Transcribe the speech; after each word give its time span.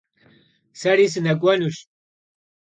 Seri 0.81 1.05
sınek'uenuş. 1.13 1.77